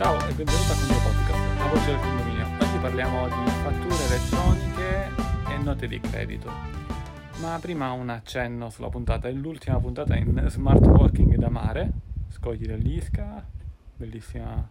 Ciao 0.00 0.16
e 0.16 0.32
benvenuto 0.32 0.72
a 0.72 0.76
Condo 0.76 0.94
Podcast, 0.94 1.58
la 1.58 1.66
voce 1.66 1.84
del 1.84 2.00
condominio. 2.00 2.46
Oggi 2.58 2.78
parliamo 2.78 3.28
di 3.28 3.50
fatture 3.50 4.04
elettroniche 4.06 5.10
e 5.50 5.58
note 5.58 5.86
di 5.86 6.00
credito. 6.00 6.50
Ma 7.42 7.58
prima 7.60 7.92
un 7.92 8.08
accenno 8.08 8.70
sulla 8.70 8.88
puntata, 8.88 9.28
è 9.28 9.32
l'ultima 9.32 9.78
puntata 9.78 10.16
in 10.16 10.42
smart 10.46 10.86
working 10.86 11.36
da 11.36 11.50
mare, 11.50 11.90
scogliere 12.30 12.78
l'ISCA, 12.78 13.46
bellissima 13.94 14.66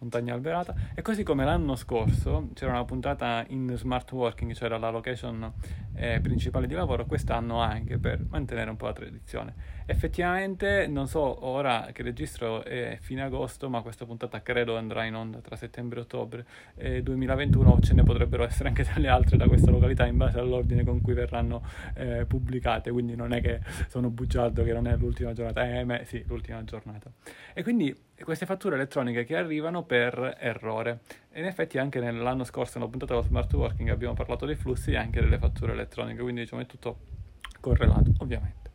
montagna 0.00 0.34
alberata 0.34 0.74
e 0.94 1.02
così 1.02 1.22
come 1.22 1.44
l'anno 1.44 1.76
scorso 1.76 2.48
c'era 2.54 2.72
una 2.72 2.84
puntata 2.84 3.44
in 3.48 3.72
smart 3.76 4.10
working, 4.12 4.52
cioè 4.52 4.68
la 4.68 4.90
location 4.90 5.52
eh, 5.94 6.20
principale 6.20 6.66
di 6.66 6.74
lavoro, 6.74 7.04
quest'anno 7.04 7.60
anche 7.60 7.98
per 7.98 8.24
mantenere 8.28 8.70
un 8.70 8.76
po' 8.76 8.86
la 8.86 8.92
tradizione. 8.92 9.54
Effettivamente 9.86 10.86
non 10.86 11.06
so 11.06 11.44
ora 11.46 11.90
che 11.92 12.02
registro 12.02 12.64
è 12.64 12.96
fine 13.00 13.22
agosto, 13.22 13.68
ma 13.68 13.82
questa 13.82 14.06
puntata 14.06 14.40
credo 14.40 14.76
andrà 14.76 15.04
in 15.04 15.14
onda 15.14 15.40
tra 15.40 15.56
settembre 15.56 15.98
e 15.98 16.02
ottobre 16.02 16.46
eh, 16.76 17.02
2021, 17.02 17.78
ce 17.80 17.94
ne 17.94 18.02
potrebbero 18.02 18.44
essere 18.44 18.68
anche 18.68 18.86
delle 18.94 19.08
altre 19.08 19.36
da 19.36 19.46
questa 19.46 19.70
località 19.70 20.06
in 20.06 20.16
base 20.16 20.38
all'ordine 20.38 20.84
con 20.84 21.00
cui 21.00 21.12
verranno 21.12 21.62
eh, 21.94 22.24
pubblicate, 22.24 22.90
quindi 22.90 23.14
non 23.14 23.32
è 23.32 23.40
che 23.40 23.60
sono 23.88 24.10
bugiardo 24.10 24.62
che 24.64 24.72
non 24.72 24.86
è 24.86 24.96
l'ultima 24.96 25.32
giornata, 25.32 25.78
eh, 25.78 25.84
beh, 25.84 26.04
sì, 26.04 26.24
l'ultima 26.26 26.62
giornata. 26.64 27.10
E 27.52 27.62
quindi 27.62 27.94
queste 28.24 28.46
fatture 28.46 28.74
elettroniche 28.74 29.24
che 29.24 29.36
arrivano 29.36 29.82
per 29.84 30.36
errore. 30.38 31.00
E 31.30 31.40
in 31.40 31.46
effetti 31.46 31.78
anche 31.78 32.00
nell'anno 32.00 32.44
scorso, 32.44 32.78
nella 32.78 32.90
puntata 32.90 33.14
dello 33.14 33.26
smart 33.26 33.52
working, 33.52 33.88
abbiamo 33.90 34.14
parlato 34.14 34.46
dei 34.46 34.56
flussi 34.56 34.92
e 34.92 34.96
anche 34.96 35.20
delle 35.20 35.38
fatture 35.38 35.72
elettroniche, 35.72 36.20
quindi 36.22 36.42
diciamo 36.42 36.62
è 36.62 36.66
tutto 36.66 36.98
correlato, 37.60 38.12
ovviamente. 38.18 38.69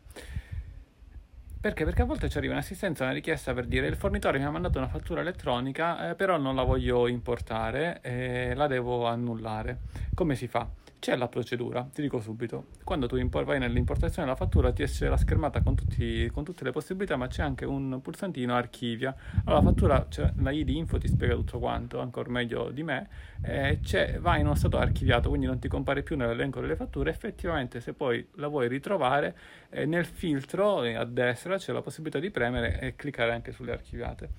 Perché? 1.66 1.84
Perché 1.84 2.02
a 2.02 2.04
volte 2.04 2.28
ci 2.28 2.38
arriva 2.38 2.52
un'assistenza, 2.52 3.02
una 3.02 3.12
richiesta 3.12 3.52
per 3.52 3.66
dire 3.66 3.88
il 3.88 3.96
fornitore 3.96 4.38
mi 4.38 4.44
ha 4.44 4.50
mandato 4.50 4.78
una 4.78 4.86
fattura 4.86 5.20
elettronica, 5.20 6.10
eh, 6.10 6.14
però 6.14 6.36
non 6.36 6.54
la 6.54 6.62
voglio 6.62 7.08
importare 7.08 7.98
e 8.02 8.54
la 8.54 8.68
devo 8.68 9.08
annullare. 9.08 9.80
Come 10.14 10.36
si 10.36 10.46
fa? 10.46 10.68
C'è 10.98 11.14
la 11.14 11.28
procedura, 11.28 11.86
ti 11.92 12.00
dico 12.00 12.20
subito. 12.20 12.66
Quando 12.82 13.06
tu 13.06 13.16
impor- 13.16 13.44
vai 13.44 13.58
nell'importazione 13.58 14.26
della 14.26 14.36
fattura 14.36 14.72
ti 14.72 14.82
esce 14.82 15.08
la 15.08 15.16
schermata 15.16 15.60
con, 15.60 15.74
tutti, 15.74 16.28
con, 16.32 16.42
tutte 16.42 16.64
le 16.64 16.72
possibilità, 16.72 17.16
ma 17.16 17.28
c'è 17.28 17.42
anche 17.42 17.64
un 17.64 18.00
pulsantino 18.00 18.54
archivia. 18.54 19.14
Allora 19.44 19.62
la 19.62 19.68
fattura, 19.68 20.06
cioè, 20.08 20.32
la 20.38 20.50
ID 20.50 20.70
info 20.70 20.98
ti 20.98 21.06
spiega 21.06 21.34
tutto 21.34 21.58
quanto, 21.58 22.00
ancora 22.00 22.30
meglio 22.30 22.70
di 22.70 22.82
me, 22.82 23.08
eh, 23.42 23.78
va 24.20 24.36
in 24.38 24.46
uno 24.46 24.54
stato 24.54 24.78
archiviato, 24.78 25.28
quindi 25.28 25.46
non 25.46 25.58
ti 25.58 25.68
compare 25.68 26.02
più 26.02 26.16
nell'elenco 26.16 26.60
delle 26.60 26.76
fatture. 26.76 27.10
Effettivamente 27.10 27.80
se 27.80 27.92
poi 27.92 28.26
la 28.36 28.48
vuoi 28.48 28.66
ritrovare, 28.66 29.36
eh, 29.70 29.84
nel 29.84 30.06
filtro 30.06 30.82
eh, 30.82 30.94
a 30.94 31.04
destra 31.04 31.55
c'è 31.58 31.72
la 31.72 31.82
possibilità 31.82 32.18
di 32.18 32.30
premere 32.30 32.78
e 32.80 32.96
cliccare 32.96 33.32
anche 33.32 33.52
sulle 33.52 33.72
archiviate. 33.72 34.30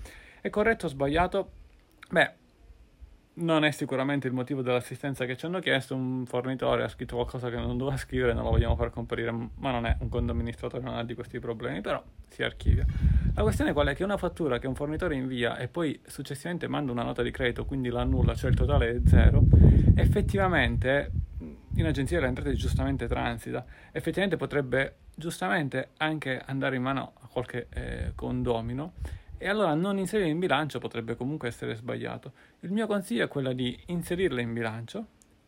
È 0.42 0.50
corretto 0.50 0.86
o 0.86 0.90
sbagliato? 0.90 1.52
Beh, 2.10 2.32
non 3.40 3.64
è 3.64 3.72
sicuramente 3.72 4.28
il 4.28 4.34
motivo 4.34 4.62
dell'assistenza 4.62 5.26
che 5.26 5.38
ci 5.38 5.46
hanno 5.46 5.60
chiesto, 5.60 5.94
un 5.94 6.26
fornitore 6.26 6.84
ha 6.84 6.88
scritto 6.88 7.16
qualcosa 7.16 7.50
che 7.50 7.58
non 7.58 7.78
doveva 7.78 7.98
scrivere, 7.98 8.34
non 8.34 8.44
lo 8.44 8.50
vogliamo 8.50 8.76
far 8.76 8.90
comparire, 8.90 9.32
ma 9.32 9.72
non 9.72 9.86
è 9.86 9.96
un 10.00 10.10
conto 10.10 10.32
amministratore, 10.32 10.84
non 10.84 10.96
ha 10.96 11.04
di 11.04 11.14
questi 11.14 11.40
problemi, 11.40 11.82
però 11.82 12.02
si 12.30 12.44
archivia. 12.44 12.86
La 13.36 13.42
questione 13.44 13.74
qual 13.74 13.88
è? 13.88 13.96
Che 13.96 14.04
una 14.04 14.18
fattura 14.18 14.58
che 14.58 14.68
un 14.68 14.74
fornitore 14.74 15.16
invia 15.16 15.58
e 15.58 15.68
poi 15.68 16.00
successivamente 16.06 16.68
manda 16.68 16.92
una 16.92 17.04
nota 17.04 17.22
di 17.22 17.30
credito, 17.30 17.66
quindi 17.66 17.90
la 17.90 18.02
annulla, 18.02 18.34
cioè 18.34 18.50
il 18.50 18.56
totale 18.56 18.90
è 18.90 19.02
zero, 19.06 19.44
effettivamente 19.96 21.12
in 21.78 21.86
agenzia 21.86 22.18
delle 22.18 22.30
entrate 22.30 22.54
giustamente 22.56 23.08
transita, 23.08 23.66
effettivamente 23.92 24.36
potrebbe 24.36 24.96
giustamente 25.16 25.90
anche 25.98 26.42
andare 26.46 26.76
in 26.76 26.82
mano 26.82 27.14
a 27.22 27.28
qualche 27.28 27.68
eh, 27.70 28.12
condomino 28.16 28.94
e 29.38 29.48
allora 29.48 29.76
non 29.76 30.00
inserire 30.00 30.28
in 30.28 30.40
bilancio 30.40 30.80
potrebbe 30.80 31.16
comunque 31.16 31.48
essere 31.48 31.76
sbagliato. 31.76 32.32
Il 32.62 32.72
mio 32.72 32.88
consiglio 32.88 33.26
è 33.26 33.28
quello 33.28 33.54
di 33.54 33.80
inserirla 33.88 34.42
in 34.42 34.54
bilancio, 34.54 35.06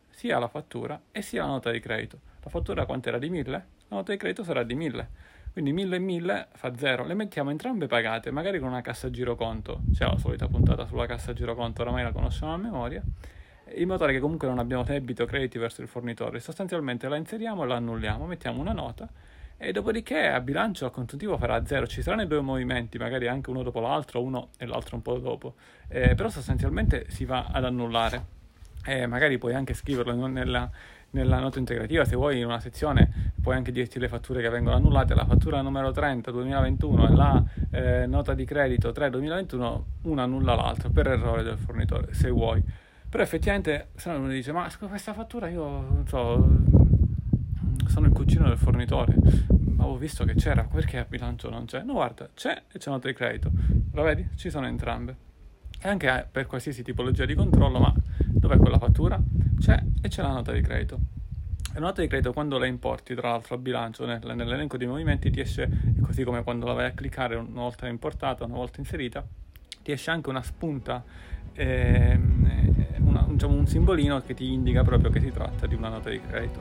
sia 0.10 0.38
la 0.38 0.48
fattura 0.48 1.02
e 1.12 1.22
sia 1.24 1.42
la 1.42 1.50
nota 1.50 1.72
di 1.72 1.80
credito. 1.80 2.20
La 2.44 2.50
fattura 2.50 2.86
quanto 2.86 3.10
era 3.10 3.18
di 3.18 3.30
1000? 3.30 3.52
La 3.52 3.96
nota 3.96 4.12
di 4.12 4.18
credito 4.18 4.44
sarà 4.44 4.64
di 4.64 4.76
1000. 4.76 5.10
Quindi 5.52 5.74
1000 5.74 5.96
e 5.96 6.00
1000 6.00 6.48
fa 6.54 6.76
0. 6.76 7.06
Le 7.06 7.16
mettiamo 7.16 7.50
entrambe 7.50 7.88
pagate, 7.88 8.30
magari 8.30 8.60
con 8.60 8.70
una 8.70 8.82
cassa 8.82 9.10
giroconto. 9.10 9.82
C'è 9.92 10.06
la 10.06 10.18
solita 10.18 10.48
puntata 10.48 10.86
sulla 10.86 11.08
cassa 11.08 11.34
giroconto, 11.34 11.82
oramai 11.82 12.04
la 12.04 12.12
conosciamo 12.12 12.54
a 12.54 12.58
memoria. 12.58 13.04
In 13.75 13.88
modo 13.88 14.00
tale 14.00 14.13
che 14.13 14.19
comunque 14.19 14.47
non 14.47 14.59
abbiamo 14.59 14.84
debito 14.84 15.24
o 15.24 15.25
crediti 15.25 15.57
verso 15.57 15.81
il 15.81 15.88
fornitore. 15.88 16.40
Sostanzialmente 16.40 17.07
la 17.07 17.16
inseriamo 17.16 17.63
e 17.63 17.68
la 17.68 17.75
annulliamo, 17.75 18.25
mettiamo 18.25 18.59
una 18.59 18.74
nota 18.74 19.09
e 19.62 19.74
dopodiché 19.74 20.28
a 20.28 20.40
bilancio 20.40 20.85
il 20.85 20.91
consuntivo 20.91 21.38
farà 21.38 21.66
zero. 21.66 21.85
Ci 21.85 22.02
saranno 22.02 22.25
due 22.25 22.40
movimenti, 22.40 22.97
magari 22.97 23.28
anche 23.28 23.50
uno 23.50 23.62
dopo 23.62 23.81
l'altro, 23.81 24.24
uno 24.24 24.50
e 24.57 24.66
l'altro 24.66 24.96
un 24.96 25.02
po' 25.02 25.18
dopo, 25.18 25.56
eh, 25.90 26.16
però 26.16 26.30
sostanzialmente 26.30 27.06
si 27.09 27.25
va 27.25 27.47
ad 27.52 27.66
annullare. 27.66 28.38
Eh, 28.85 29.06
magari 29.06 29.38
puoi 29.38 29.53
anche 29.53 29.74
scriverlo 29.74 30.28
nella, 30.28 30.72
nella 31.12 31.40
nota 31.40 31.59
integrativa, 31.59 32.06
se 32.06 32.16
vuoi 32.16 32.40
in 32.40 32.46
una 32.46 32.62
sezione 32.62 33.34
puoi 33.41 33.56
anche 33.56 33.74
dirti 33.74 34.00
le 34.00 34.07
fatture 34.07 34.41
che 34.41 34.50
vengono 34.50 34.78
annullate, 34.78 35.13
la 35.13 35.25
fattura 35.25 35.62
numero 35.62 35.91
30 35.91 36.31
2021 36.31 37.07
e 37.07 37.16
la 37.16 37.44
eh, 37.72 38.06
nota 38.06 38.34
di 38.34 38.46
credito 38.46 38.94
3 38.94 39.09
2021, 39.09 39.86
una 40.03 40.24
annulla 40.24 40.56
l'altra 40.56 40.90
per 40.90 41.07
errore 41.07 41.44
del 41.44 41.57
fornitore, 41.57 42.13
se 42.13 42.30
vuoi. 42.30 42.63
Però 43.09 43.24
effettivamente 43.24 43.90
se 43.96 44.12
no 44.12 44.20
uno 44.20 44.30
dice 44.30 44.52
ma 44.52 44.70
questa 44.88 45.14
fattura 45.14 45.50
io 45.50 45.64
non 45.64 46.03
so 46.08 46.88
sono 47.90 48.06
il 48.06 48.14
cugino 48.14 48.47
del 48.47 48.58
fornitore. 48.58 49.16
Avevo 49.78 49.97
visto 49.97 50.24
che 50.24 50.36
c'era, 50.36 50.64
perché 50.64 51.00
a 51.00 51.06
bilancio 51.06 51.50
non 51.50 51.66
c'è? 51.66 51.81
No, 51.81 51.94
guarda, 51.94 52.30
c'è 52.34 52.64
e 52.72 52.78
c'è 52.78 52.90
nota 52.90 53.08
di 53.08 53.14
credito. 53.14 53.52
Lo 53.94 54.03
vedi? 54.03 54.30
Ci 54.36 54.50
sono 54.50 54.68
entrambe. 54.68 55.28
E 55.81 55.88
anche 55.88 56.08
eh, 56.08 56.25
per 56.30 56.46
qualsiasi 56.46 56.84
tipologia 56.84 57.25
di 57.25 57.34
controllo, 57.34 57.80
ma 57.80 57.94
dov'è 58.25 58.58
quella 58.58 58.78
fattura? 58.78 59.19
C'è 59.58 59.81
e 60.02 60.08
c'è 60.08 60.22
la 60.22 60.31
nota 60.31 60.52
di 60.52 60.62
credito. 60.62 61.00
La 61.74 61.80
nota 61.80 62.02
di 62.02 62.08
credito 62.08 62.34
quando 62.34 62.58
la 62.58 62.66
importi, 62.66 63.16
tra 63.16 63.30
l'altro 63.30 63.56
a 63.56 63.58
bilancio, 63.58 64.06
nel, 64.06 64.19
nell'elenco 64.24 64.78
dei 64.78 64.88
movimenti 64.88 65.30
ti 65.30 65.40
esce, 65.40 65.69
così 66.02 66.24
come 66.24 66.44
quando 66.44 66.66
la 66.66 66.74
vai 66.74 66.86
a 66.86 66.92
cliccare 66.92 67.36
una 67.36 67.62
volta 67.62 67.88
importata, 67.88 68.44
una 68.44 68.56
volta 68.56 68.80
inserita, 68.80 69.25
ti 69.81 69.92
esce 69.92 70.12
anche 70.12 70.30
una 70.30 70.42
spunta, 70.42 71.03
una, 71.56 72.18
diciamo 73.40 73.58
un 73.58 73.68
simbolino 73.68 74.22
che 74.22 74.34
ti 74.34 74.52
indica 74.52 74.84
proprio 74.84 75.10
che 75.10 75.22
si 75.22 75.32
tratta 75.32 75.66
di 75.66 75.74
una 75.74 75.88
nota 75.88 76.10
di 76.10 76.20
credito. 76.20 76.60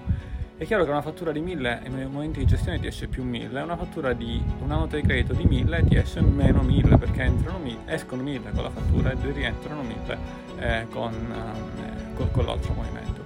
È 0.56 0.64
chiaro 0.64 0.84
che 0.84 0.90
una 0.90 1.02
fattura 1.02 1.32
di 1.32 1.40
1000 1.40 1.82
nei 1.88 2.06
momenti 2.06 2.38
di 2.38 2.46
gestione 2.46 2.78
ti 2.78 2.86
esce 2.86 3.08
più 3.08 3.24
1000, 3.24 3.60
una 3.60 3.76
fattura 3.76 4.12
di 4.12 4.40
una 4.62 4.76
nota 4.76 4.94
di 4.94 5.02
credito 5.02 5.32
di 5.32 5.44
1000 5.44 5.84
ti 5.86 5.96
esce 5.96 6.20
meno 6.20 6.62
1000 6.62 6.96
perché 6.96 7.22
entrano 7.22 7.58
1000, 7.58 7.78
escono 7.86 8.22
1000 8.22 8.50
con 8.52 8.62
la 8.62 8.70
fattura 8.70 9.10
e 9.10 9.16
rientrano 9.32 9.82
1000 9.82 10.18
eh, 10.58 10.86
con, 10.90 11.12
eh, 11.12 12.14
con, 12.14 12.30
con, 12.30 12.44
l'altro 12.44 12.72
movimento. 12.74 13.22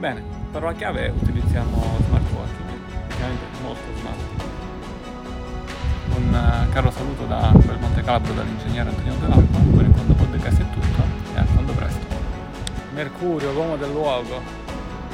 Bene, 0.00 0.20
parola 0.50 0.72
chiave 0.72 1.12
utilizziamo 1.20 1.98
smart 2.06 2.32
working, 2.32 2.68
ovviamente 3.12 3.44
molto 3.62 3.96
smart. 3.96 4.46
Un 6.16 6.34
uh, 6.34 6.72
caro 6.72 6.90
saluto 6.90 7.26
da 7.26 7.52
quel 7.52 7.78
Monte 7.78 8.02
Calabro 8.02 8.32
dall'ingegnere 8.32 8.88
Antonio 8.88 9.14
Dell'Alpa, 9.20 9.58
con 9.58 9.84
il 9.84 9.92
Condo 9.92 10.17
Mercurio, 12.98 13.52
uomo 13.52 13.76
del 13.76 13.92
luogo. 13.92 14.42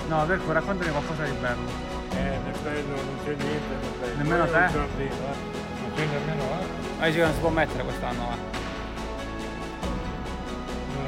No, 0.09 0.25
Verco, 0.25 0.53
raccontami 0.53 0.91
qualcosa 0.91 1.25
di 1.25 1.33
bello. 1.33 1.69
Eh, 2.13 2.39
nel 2.43 2.59
bello 2.63 2.95
non 2.95 3.19
c'è 3.23 3.35
niente, 3.35 3.75
nel 3.79 3.91
bello. 4.01 4.17
Nemmeno 4.17 4.45
te? 4.47 4.69
Giardino, 4.73 5.13
eh. 5.13 5.37
Non 5.83 5.91
c'è 5.95 6.07
nemmeno 6.07 6.43
eh. 6.45 6.65
Ma 6.99 7.05
dici 7.05 7.19
che 7.19 7.25
non 7.25 7.35
si 7.35 7.41
può 7.41 7.51
mettere 7.51 7.83
quest'anno, 7.85 8.29
eh. 8.31 8.37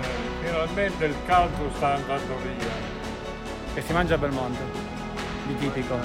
eh 0.00 0.44
finalmente 0.44 1.04
il 1.06 1.14
caldo 1.24 1.70
sta 1.76 1.94
andando 1.94 2.36
via. 2.42 2.68
Che 3.72 3.80
si 3.80 3.92
mangia 3.94 4.16
a 4.16 4.18
Belmonte? 4.18 4.62
Di 5.46 5.56
tipico. 5.56 5.98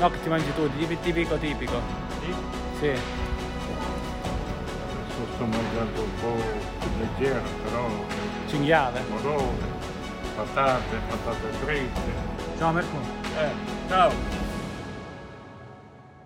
No, 0.00 0.10
che 0.10 0.20
ti 0.20 0.28
mangi 0.28 0.52
tu, 0.54 0.68
di 0.68 0.98
tipico 1.00 1.38
tipico. 1.38 1.80
Sì? 2.20 2.34
Sì. 2.78 2.92
Sto 5.40 5.48
mangiando 5.48 6.02
un 6.02 6.14
po' 6.20 6.36
leggero, 6.98 7.40
però... 7.64 7.88
Cinghiale. 8.46 9.02
Morone 9.08 9.78
patate, 10.36 10.96
patate 11.08 11.48
fritte. 11.64 12.12
Ciao 12.58 12.72
Mercurio. 12.72 13.08
Eh, 13.38 13.88
ciao. 13.88 14.49